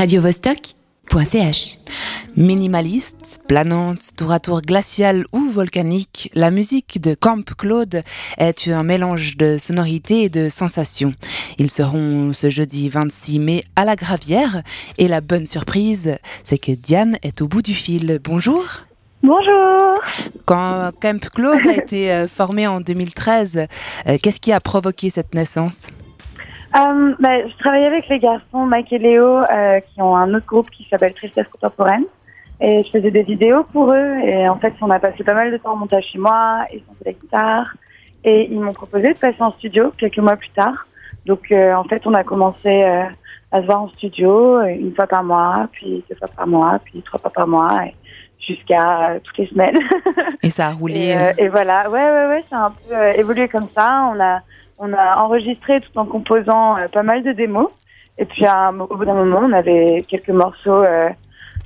[0.00, 1.78] radiovostok.ch.
[2.34, 8.02] Minimaliste, planante, tour à tour glaciale ou volcanique, la musique de Camp Claude
[8.38, 11.12] est un mélange de sonorités et de sensations.
[11.58, 14.62] Ils seront ce jeudi 26 mai à la Gravière
[14.96, 18.20] et la bonne surprise, c'est que Diane est au bout du fil.
[18.24, 18.64] Bonjour.
[19.22, 20.00] Bonjour.
[20.46, 23.66] Quand Camp Claude a été euh, formé en 2013,
[24.06, 25.88] euh, qu'est-ce qui a provoqué cette naissance?
[26.76, 30.46] Euh, bah, je travaillais avec les garçons Mike et Léo euh, qui ont un autre
[30.46, 32.04] groupe qui s'appelle Tristesse Contemporaine.
[32.60, 34.18] Et je faisais des vidéos pour eux.
[34.24, 36.64] Et en fait, on a passé pas mal de temps en montage chez moi.
[36.72, 37.74] Ils ont fait la guitare.
[38.22, 40.86] Et ils m'ont proposé de passer en studio quelques mois plus tard.
[41.26, 43.04] Donc, euh, en fait, on a commencé euh,
[43.50, 46.78] à se voir en studio euh, une fois par mois, puis deux fois par mois,
[46.84, 47.94] puis trois fois par mois, et
[48.46, 49.78] jusqu'à euh, toutes les semaines.
[50.42, 50.98] Et ça a roulé.
[50.98, 54.10] Et, euh, et voilà, ouais, ouais, ouais, ça a un peu euh, évolué comme ça.
[54.12, 54.40] On a,
[54.80, 57.70] on a enregistré tout en composant euh, pas mal de démos.
[58.18, 61.08] Et puis à au bout d'un moment, on avait quelques morceaux euh,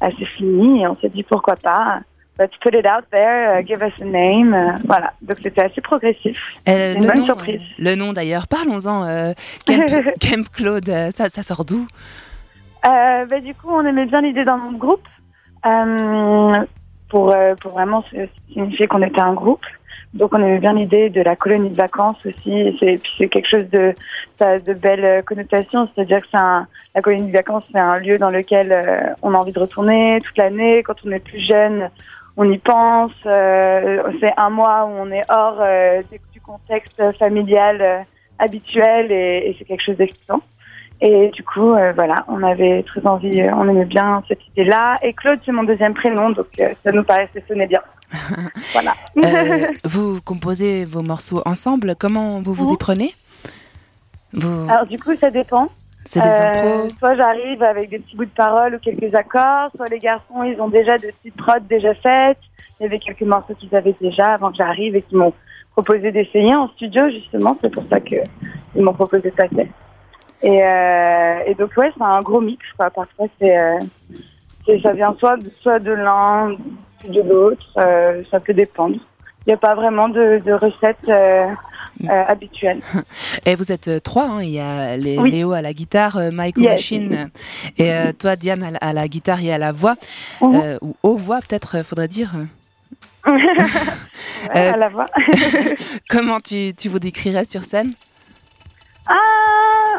[0.00, 2.00] assez finis et on s'est dit pourquoi pas?
[2.36, 4.54] Let's put it out there, uh, give us a name.
[4.54, 6.36] euh, voilà, donc c'était assez progressif.
[6.68, 7.60] Euh, une bonne nom, surprise.
[7.78, 9.32] le nom d'ailleurs, parlons-en.
[9.64, 9.86] Camp,
[10.20, 11.86] Camp Claude, ça, ça sort d'où?
[12.82, 15.06] Bah, du coup, on aimait bien l'idée d'un nom de groupe
[17.08, 18.04] pour, pour vraiment
[18.52, 19.64] signifier qu'on était un groupe.
[20.14, 22.76] Donc, on aimait bien l'idée de la colonie de vacances aussi.
[22.80, 23.94] C'est, c'est quelque chose de,
[24.38, 25.88] ça a de belles euh, connotations.
[25.94, 29.34] C'est-à-dire que c'est un, la colonie de vacances, c'est un lieu dans lequel euh, on
[29.34, 30.82] a envie de retourner toute l'année.
[30.82, 31.90] Quand on est plus jeune,
[32.36, 33.12] on y pense.
[33.26, 38.04] Euh, c'est un mois où on est hors euh, du, contexte familial
[38.38, 40.42] habituel et, c'est quelque chose d'excitant.
[41.00, 44.98] Et du coup, voilà, on avait très envie, on aimait bien cette idée-là.
[45.02, 47.80] Et Claude, c'est mon deuxième prénom, donc ça nous paraissait sonner bien.
[48.72, 48.92] Voilà.
[49.18, 51.94] Euh, Vous composez vos morceaux ensemble.
[51.98, 53.14] Comment vous vous y prenez?
[54.32, 54.66] Vous...
[54.68, 55.68] Alors du coup, ça dépend.
[56.06, 59.88] C'est des Euh, soit j'arrive avec des petits bouts de paroles ou quelques accords, soit
[59.88, 62.38] les garçons, ils ont déjà de petites prods déjà faites.
[62.78, 65.32] Il y avait quelques morceaux qu'ils avaient déjà avant que j'arrive et qui m'ont
[65.72, 67.56] proposé d'essayer en studio, justement.
[67.62, 68.16] C'est pour ça que
[68.76, 69.32] ils m'ont proposé.
[70.42, 72.90] Et, euh, et donc, ouais, c'est un gros mix, quoi.
[72.90, 73.78] Parfois, c'est, euh,
[74.82, 76.56] ça vient soit, de- soit de l'un,
[77.08, 77.64] de l'autre.
[77.78, 78.96] euh, ça peut dépendre.
[79.46, 81.46] Il n'y a pas vraiment de, de recette euh,
[82.04, 82.80] euh, habituelle.
[83.46, 85.30] Et vous êtes trois, hein, il y a les- Oui.
[85.30, 86.68] Léo à la guitare, Mike Yes.
[86.70, 87.30] machines,
[87.78, 89.96] et toi Diane à la, à la guitare et à la voix,
[90.40, 90.54] Mhm.
[90.54, 92.30] euh, ou aux voix peut-être, faudrait dire.
[93.26, 95.06] Ouais, à la voix.
[96.10, 97.92] Comment tu, tu vous décrirais sur scène?
[99.06, 99.14] Ah,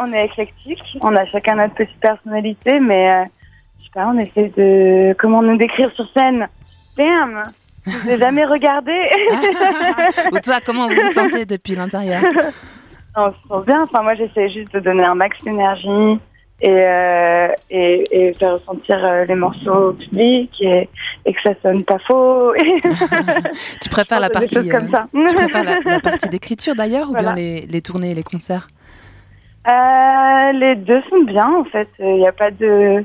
[0.00, 3.24] on est éclectique, on a chacun notre petite personnalité, mais
[3.78, 6.48] je sais pas, on essaie de comment nous décrire sur scène?
[7.00, 7.42] Damn,
[7.86, 8.92] je vous ai jamais regardé.
[10.32, 12.22] Ou toi, comment vous vous sentez depuis l'intérieur
[13.16, 13.82] on se sent bien.
[13.82, 16.20] Enfin, moi, j'essaie juste de donner un max d'énergie
[16.60, 20.88] et, euh, et, et faire ressentir euh, les morceaux au public et,
[21.26, 22.52] et que ça sonne pas faux.
[23.82, 25.06] Tu préfères la partie, choses comme euh, ça.
[25.12, 27.32] tu préfères la, la partie d'écriture d'ailleurs, ou Voilà.
[27.32, 28.68] bien les, les tournées et les concerts
[29.66, 31.88] Euh, les deux sont bien en fait.
[31.98, 33.02] Il n'y a pas de,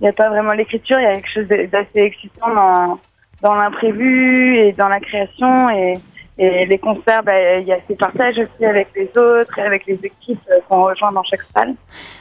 [0.00, 0.98] il a pas vraiment l'écriture.
[1.00, 2.98] Il y a quelque chose d'assez excitant dans
[3.42, 5.94] dans l'imprévu et dans la création et
[6.40, 7.22] et les concerts.
[7.24, 10.60] bah, Il y a ces partages aussi avec les autres et avec les équipes euh,
[10.68, 11.74] qu'on rejoint dans chaque salle.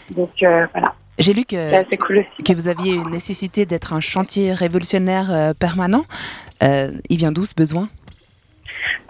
[0.10, 4.54] Donc euh, voilà, J'ai lu que, cool que vous aviez une nécessité d'être un chantier
[4.54, 6.04] révolutionnaire euh, permanent.
[6.64, 7.90] Euh, il vient d'où ce besoin?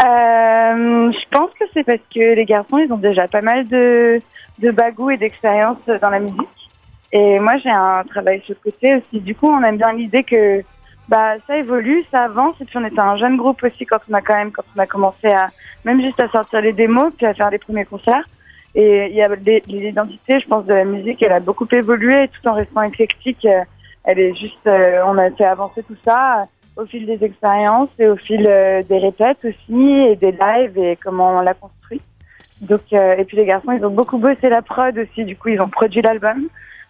[0.03, 4.21] Euh, je pense que c'est parce que les garçons, ils ont déjà pas mal de,
[4.59, 6.69] de bagou et d'expérience dans la musique.
[7.13, 9.21] Et moi, j'ai un travail sur le côté aussi.
[9.21, 10.61] Du coup, on aime bien l'idée que
[11.07, 12.55] bah, ça évolue, ça avance.
[12.61, 14.79] Et puis, on était un jeune groupe aussi quand on a quand même, quand on
[14.79, 15.47] a commencé à,
[15.85, 18.27] même juste à sortir les démos, puis à faire les premiers concerts.
[18.75, 19.29] Et il y a
[19.67, 23.45] l'identité, je pense, de la musique, elle a beaucoup évolué tout en restant éclectique.
[23.45, 23.61] euh,
[24.03, 26.47] Elle est juste, euh, on a fait avancer tout ça
[26.77, 30.95] au fil des expériences et au fil euh, des répètes aussi et des lives et
[30.95, 32.01] comment on l'a construit.
[32.61, 35.49] Donc euh, et puis les garçons ils ont beaucoup bossé la prod aussi du coup
[35.49, 36.47] ils ont produit l'album euh,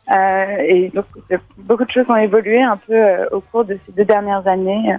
[0.09, 3.91] et donc euh, beaucoup de choses ont évolué un peu euh, au cours de ces
[3.91, 4.97] deux dernières années euh,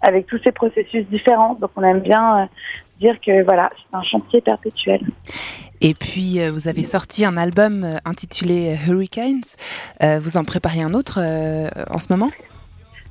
[0.00, 2.46] avec tous ces processus différents donc on aime bien euh,
[3.00, 5.00] dire que voilà c'est un chantier perpétuel.
[5.80, 9.42] Et puis, euh, vous avez sorti un album euh, intitulé Hurricanes.
[10.02, 12.30] Euh, vous en préparez un autre euh, en ce moment?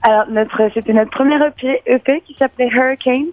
[0.04, 3.32] Alors notre c'était notre premier EP, EP qui s'appelait Hurricanes.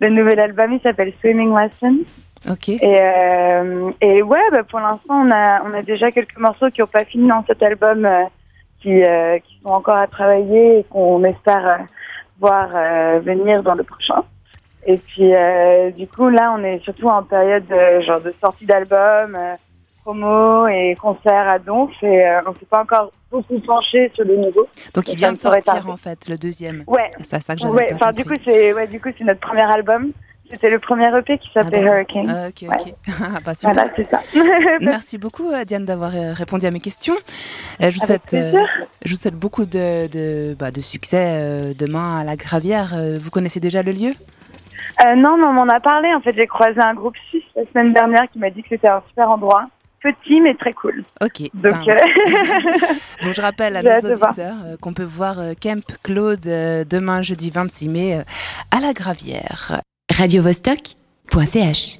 [0.00, 2.04] Le nouvel album il s'appelle Swimming Lessons.
[2.48, 2.68] Ok.
[2.70, 6.80] Et, euh, et ouais, bah, pour l'instant, on a, on a déjà quelques morceaux qui
[6.80, 8.24] n'ont pas fini dans cet album, euh,
[8.80, 11.80] qui, euh, qui sont encore à travailler et qu'on espère
[12.38, 12.68] voir
[13.20, 14.22] venir dans le prochain.
[14.86, 15.32] Et puis,
[15.94, 19.36] du coup, là, on est surtout en période de, genre de sortie d'album,
[20.02, 24.66] promo et concerts à Donf et on s'est pas encore beaucoup penché sur le nouveau.
[24.94, 26.84] Donc il vient de sortir en fait, le deuxième.
[26.86, 27.88] Ouais, C'est ça, que j'avais ouais.
[27.88, 28.44] pas Enfin, du coup, compris.
[28.46, 30.12] c'est ouais, du coup, c'est notre premier album.
[30.50, 31.94] C'était le premier EP qui Ah, s'appelait d'accord.
[31.94, 32.30] Hurricane.
[32.30, 32.94] Ah, ok, ok.
[33.22, 33.72] Ah, bah, super.
[33.72, 34.20] voilà, c'est ça.
[34.80, 37.14] Merci beaucoup euh, Diane d'avoir euh, répondu à mes questions.
[37.80, 38.58] Euh, je, vous Avec souhaite, euh,
[39.04, 42.94] je vous souhaite beaucoup de, de, bah, de succès demain à la Gravière.
[43.20, 44.12] Vous connaissez déjà le lieu?
[45.04, 46.12] Euh, non, mais on m'en a parlé.
[46.14, 48.90] En fait, j'ai croisé un groupe suisse la semaine dernière qui m'a dit que c'était
[48.90, 49.66] un super endroit.
[50.02, 51.04] Petit, mais très cool.
[51.20, 51.42] Ok.
[51.52, 51.94] Donc, ben, euh,
[53.22, 58.18] donc je rappelle à nos auditeurs qu'on peut voir Kemp Claude demain jeudi 26 mai
[58.70, 59.82] à la Gravière.
[60.18, 61.98] radiovostok.ch